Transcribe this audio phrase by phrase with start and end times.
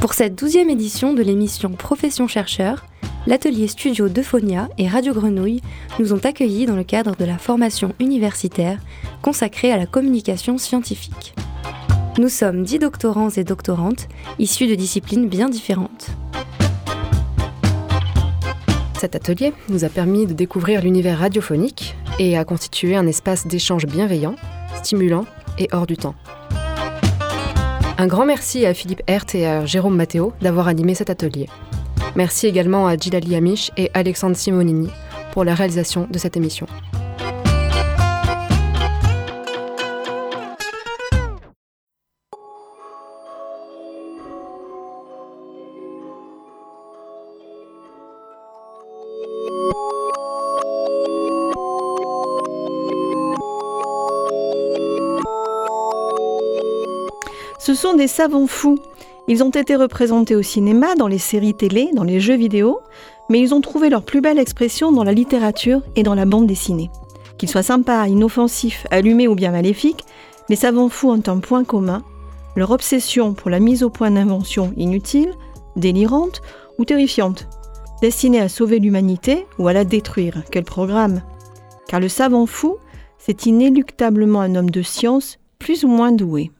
[0.00, 2.86] Pour cette douzième édition de l'émission Profession chercheur,
[3.26, 5.60] l'atelier studio d'Euphonia et Radio Grenouille
[5.98, 8.78] nous ont accueillis dans le cadre de la formation universitaire
[9.22, 11.34] consacrée à la communication scientifique.
[12.16, 14.06] Nous sommes dix doctorants et doctorantes
[14.38, 16.06] issus de disciplines bien différentes.
[19.00, 23.86] Cet atelier nous a permis de découvrir l'univers radiophonique et a constitué un espace d'échange
[23.86, 24.36] bienveillant,
[24.80, 25.24] stimulant
[25.58, 26.14] et hors du temps.
[28.00, 31.48] Un grand merci à Philippe Hert et à Jérôme Matteo d'avoir animé cet atelier.
[32.14, 34.88] Merci également à Gilali Amish et Alexandre Simonini
[35.32, 36.68] pour la réalisation de cette émission.
[57.78, 58.80] Sont des savants fous.
[59.28, 62.80] Ils ont été représentés au cinéma, dans les séries télé, dans les jeux vidéo,
[63.30, 66.48] mais ils ont trouvé leur plus belle expression dans la littérature et dans la bande
[66.48, 66.90] dessinée.
[67.38, 70.04] Qu'ils soient sympas, inoffensifs, allumés ou bien maléfiques,
[70.48, 72.02] les savants fous ont un point commun,
[72.56, 75.34] leur obsession pour la mise au point d'inventions inutiles,
[75.76, 76.42] délirantes
[76.78, 77.46] ou terrifiantes,
[78.02, 80.42] destinées à sauver l'humanité ou à la détruire.
[80.50, 81.22] Quel programme
[81.86, 82.78] Car le savant fou,
[83.18, 86.50] c'est inéluctablement un homme de science plus ou moins doué.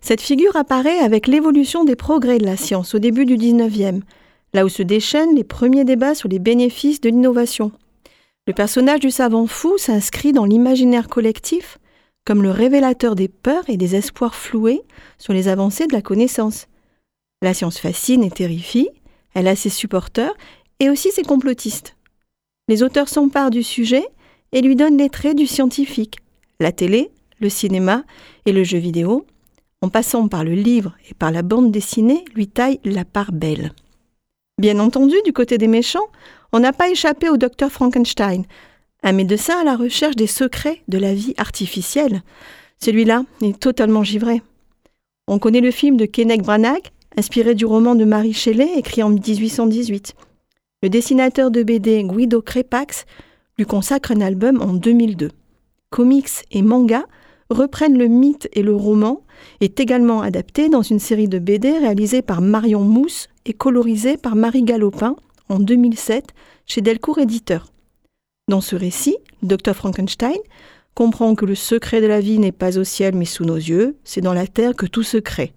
[0.00, 4.02] Cette figure apparaît avec l'évolution des progrès de la science au début du 19e,
[4.52, 7.72] là où se déchaînent les premiers débats sur les bénéfices de l'innovation.
[8.46, 11.78] Le personnage du savant fou s'inscrit dans l'imaginaire collectif
[12.26, 14.82] comme le révélateur des peurs et des espoirs floués
[15.18, 16.66] sur les avancées de la connaissance.
[17.42, 18.88] La science fascine et terrifie,
[19.34, 20.34] elle a ses supporters
[20.80, 21.96] et aussi ses complotistes.
[22.68, 24.06] Les auteurs s'emparent du sujet
[24.54, 26.20] et lui donnent les traits du scientifique,
[26.60, 27.10] la télé,
[27.40, 28.04] le cinéma
[28.46, 29.26] et le jeu vidéo,
[29.82, 33.72] en passant par le livre et par la bande dessinée, lui taille la part belle.
[34.58, 36.06] Bien entendu, du côté des méchants,
[36.52, 38.44] on n'a pas échappé au docteur Frankenstein,
[39.02, 42.22] un médecin à la recherche des secrets de la vie artificielle.
[42.82, 44.40] Celui-là est totalement givré.
[45.26, 49.10] On connaît le film de Kenneth Branagh, inspiré du roman de Marie Shelley, écrit en
[49.10, 50.14] 1818.
[50.82, 53.04] Le dessinateur de BD Guido Crepax
[53.58, 55.30] lui consacre un album en 2002.
[55.90, 57.04] Comics et manga
[57.50, 59.22] reprennent le mythe et le roman,
[59.60, 64.36] est également adapté dans une série de BD réalisée par Marion Mousse et colorisée par
[64.36, 65.16] Marie Galopin
[65.48, 66.28] en 2007
[66.66, 67.66] chez Delcourt Éditeur.
[68.48, 70.36] Dans ce récit, docteur Frankenstein
[70.94, 73.96] comprend que le secret de la vie n'est pas au ciel mais sous nos yeux,
[74.04, 75.52] c'est dans la terre que tout se crée.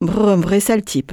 [0.00, 1.12] Brr, vrai sale type.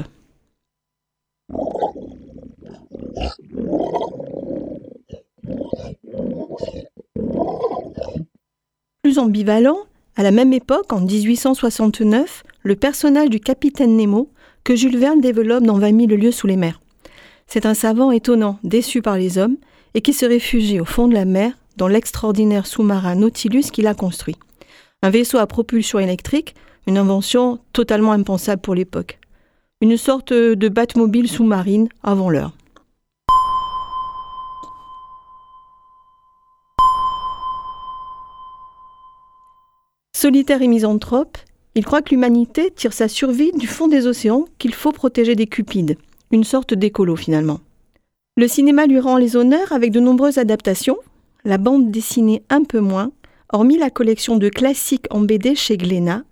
[9.03, 9.77] Plus ambivalent,
[10.15, 14.29] à la même époque, en 1869, le personnage du capitaine Nemo
[14.63, 16.79] que Jules Verne développe dans 20 000 lieues sous les mers.
[17.47, 19.57] C'est un savant étonnant, déçu par les hommes,
[19.93, 23.93] et qui se réfugie au fond de la mer dans l'extraordinaire sous-marin Nautilus qu'il a
[23.93, 24.37] construit.
[25.01, 26.55] Un vaisseau à propulsion électrique,
[26.87, 29.19] une invention totalement impensable pour l'époque.
[29.81, 32.53] Une sorte de Batmobile sous-marine avant l'heure.
[40.25, 41.37] Solitaire et misanthrope,
[41.75, 45.45] il croit que l'humanité tire sa survie du fond des océans qu'il faut protéger des
[45.45, 45.99] cupides,
[46.31, 47.59] une sorte d'écolo finalement.
[48.35, 50.97] Le cinéma lui rend les honneurs avec de nombreuses adaptations,
[51.43, 53.11] la bande dessinée un peu moins,
[53.53, 56.23] hormis la collection de classiques en BD chez Glénat,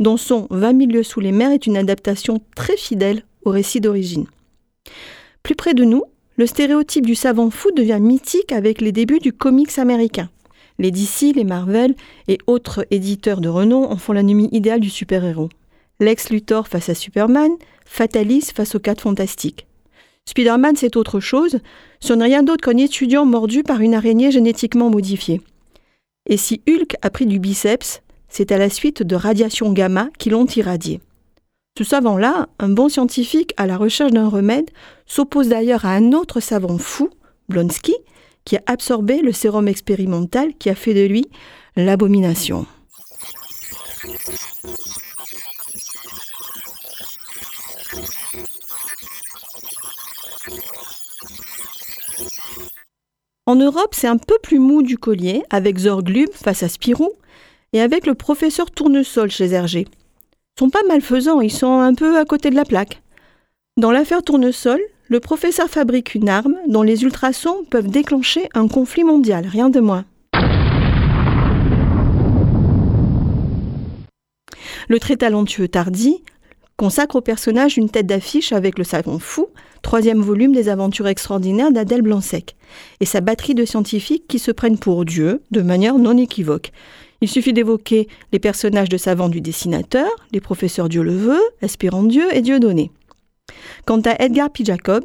[0.00, 3.82] dont son 20 000 lieues sous les mers est une adaptation très fidèle au récit
[3.82, 4.24] d'origine.
[5.42, 6.04] Plus près de nous,
[6.38, 10.30] le stéréotype du savant fou devient mythique avec les débuts du comics américain.
[10.78, 11.94] Les DC, les Marvel
[12.28, 15.48] et autres éditeurs de renom en font l'ennemi idéal du super-héros.
[16.00, 17.52] Lex Luthor face à Superman,
[17.86, 19.66] Fatalis face aux quatre fantastiques.
[20.26, 21.60] Spider-Man, c'est autre chose,
[22.00, 25.40] ce n'est rien d'autre qu'un étudiant mordu par une araignée génétiquement modifiée.
[26.28, 30.30] Et si Hulk a pris du biceps, c'est à la suite de radiations gamma qui
[30.30, 31.00] l'ont irradié.
[31.76, 34.70] Ce savant-là, un bon scientifique à la recherche d'un remède,
[35.06, 37.10] s'oppose d'ailleurs à un autre savant fou,
[37.48, 37.94] Blonsky,
[38.44, 41.26] qui a absorbé le sérum expérimental qui a fait de lui
[41.76, 42.66] l'abomination.
[53.46, 57.12] En Europe, c'est un peu plus mou du collier, avec Zorglub face à Spirou,
[57.74, 59.80] et avec le professeur Tournesol chez Hergé.
[59.80, 63.02] Ils sont pas malfaisants, ils sont un peu à côté de la plaque.
[63.76, 69.04] Dans l'affaire Tournesol, le professeur fabrique une arme dont les ultrasons peuvent déclencher un conflit
[69.04, 70.04] mondial, rien de moins.
[74.88, 76.22] Le très talentueux Tardy
[76.76, 79.48] consacre au personnage une tête d'affiche avec le savant fou,
[79.82, 82.56] troisième volume des aventures extraordinaires d'Adèle Blanc-Sec,
[83.00, 86.72] et sa batterie de scientifiques qui se prennent pour Dieu de manière non équivoque.
[87.20, 92.02] Il suffit d'évoquer les personnages de savants du dessinateur, les professeurs Dieu le veut, Espérant
[92.02, 92.90] Dieu et Dieudonné.
[93.86, 94.64] Quant à Edgar P.
[94.64, 95.04] Jacob,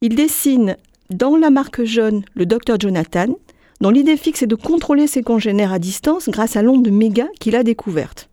[0.00, 0.76] il dessine
[1.10, 3.38] dans la marque jaune le docteur Jonathan,
[3.80, 7.56] dont l'idée fixe est de contrôler ses congénères à distance grâce à l'onde méga qu'il
[7.56, 8.28] a découverte.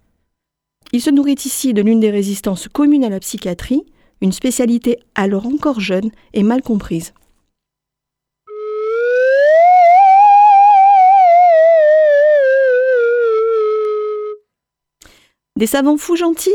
[0.92, 3.84] Il se nourrit ici de l'une des résistances communes à la psychiatrie,
[4.22, 7.14] une spécialité alors encore jeune et mal comprise.
[15.58, 16.52] Des savants fous gentils?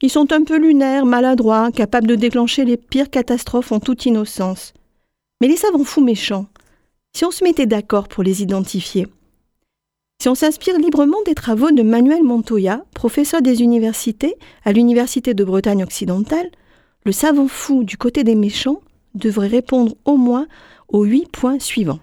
[0.00, 4.72] Ils sont un peu lunaires, maladroits, capables de déclencher les pires catastrophes en toute innocence.
[5.40, 6.46] Mais les savants fous méchants,
[7.16, 9.08] si on se mettait d'accord pour les identifier,
[10.22, 15.44] si on s'inspire librement des travaux de Manuel Montoya, professeur des universités à l'Université de
[15.44, 16.50] Bretagne occidentale,
[17.04, 18.80] le savant fou du côté des méchants
[19.14, 20.46] devrait répondre au moins
[20.88, 22.00] aux huit points suivants.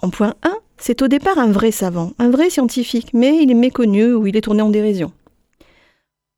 [0.00, 3.54] En point 1, c'est au départ un vrai savant, un vrai scientifique, mais il est
[3.54, 5.12] méconnu ou il est tourné en dérision.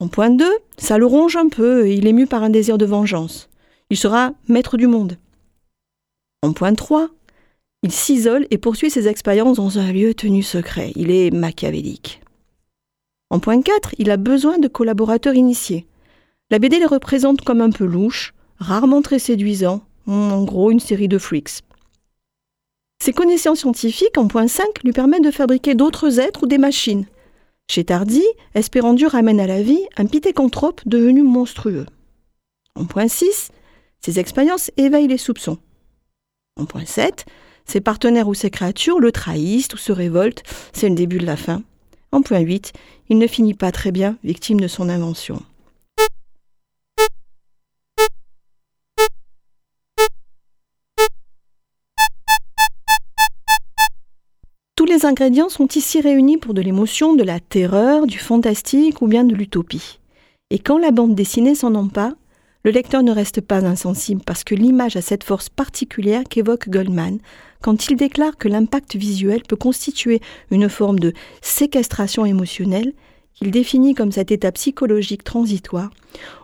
[0.04, 0.44] En point 2,
[0.76, 3.48] ça le ronge un peu et il est mu par un désir de vengeance.
[3.88, 5.16] Il sera maître du monde.
[6.42, 7.08] En point 3,
[7.82, 10.92] il s'isole et poursuit ses expériences dans un lieu tenu secret.
[10.94, 12.20] Il est machiavélique.
[13.30, 15.86] En point 4, il a besoin de collaborateurs initiés.
[16.50, 21.08] La BD les représente comme un peu louches, rarement très séduisants, en gros une série
[21.08, 21.62] de freaks.
[23.02, 27.06] Ses connaissances scientifiques, en point 5, lui permettent de fabriquer d'autres êtres ou des machines.
[27.70, 28.22] Chez Tardy,
[28.54, 31.86] Espérandieu ramène à la vie un pithécanthrope devenu monstrueux.
[32.74, 33.50] En point 6,
[34.00, 35.58] ses expériences éveillent les soupçons.
[36.60, 37.24] En point 7,
[37.64, 41.36] ses partenaires ou ses créatures le trahissent ou se révoltent, c'est le début de la
[41.36, 41.62] fin.
[42.12, 42.72] En point 8,
[43.08, 45.42] il ne finit pas très bien, victime de son invention.
[54.84, 59.06] Tous les ingrédients sont ici réunis pour de l'émotion, de la terreur, du fantastique ou
[59.06, 59.98] bien de l'utopie.
[60.50, 62.12] Et quand la bande dessinée s'en empare,
[62.66, 67.18] le lecteur ne reste pas insensible parce que l'image a cette force particulière qu'évoque Goldman
[67.62, 70.20] quand il déclare que l'impact visuel peut constituer
[70.50, 72.92] une forme de séquestration émotionnelle
[73.32, 75.88] qu'il définit comme cet état psychologique transitoire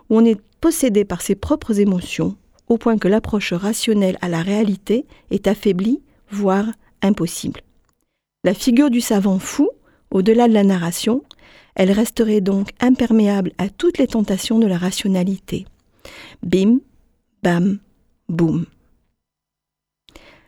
[0.08, 2.36] où on est possédé par ses propres émotions
[2.68, 6.00] au point que l'approche rationnelle à la réalité est affaiblie,
[6.30, 6.68] voire
[7.02, 7.60] impossible.
[8.42, 9.68] La figure du savant fou,
[10.10, 11.22] au-delà de la narration,
[11.74, 15.66] elle resterait donc imperméable à toutes les tentations de la rationalité.
[16.42, 16.78] Bim,
[17.42, 17.78] bam,
[18.30, 18.64] boum.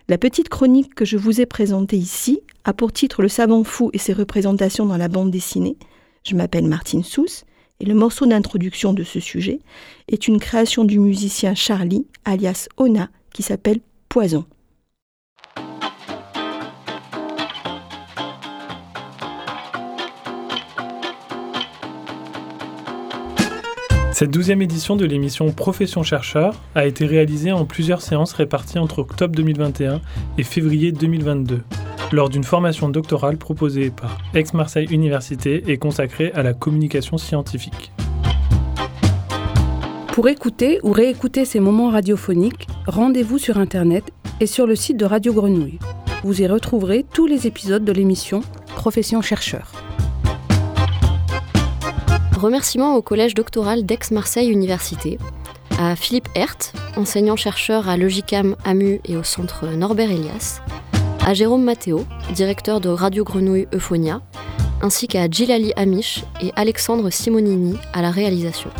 [0.08, 3.90] La petite chronique que je vous ai présentée ici a pour titre Le savant fou
[3.92, 5.76] et ses représentations dans la bande dessinée.
[6.24, 7.44] Je m'appelle Martine Sousse
[7.78, 9.60] et le morceau d'introduction de ce sujet
[10.08, 14.46] est une création du musicien Charlie, alias Ona, qui s'appelle Poison.
[24.12, 28.98] Cette douzième édition de l'émission Profession chercheur a été réalisée en plusieurs séances réparties entre
[28.98, 30.02] octobre 2021
[30.36, 31.62] et février 2022,
[32.12, 37.90] lors d'une formation doctorale proposée par Aix-Marseille Université et consacrée à la communication scientifique.
[40.08, 45.06] Pour écouter ou réécouter ces moments radiophoniques, rendez-vous sur Internet et sur le site de
[45.06, 45.78] Radio Grenouille.
[46.22, 48.42] Vous y retrouverez tous les épisodes de l'émission
[48.76, 49.81] Profession chercheur.
[52.42, 55.16] Remerciements au collège doctoral d'Aix-Marseille Université,
[55.78, 60.60] à Philippe Hert, enseignant-chercheur à Logicam AMU et au centre Norbert Elias,
[61.24, 64.22] à Jérôme Matteo, directeur de Radio Grenouille Euphonia,
[64.80, 68.70] ainsi qu'à Gilali Amish et Alexandre Simonini à la réalisation.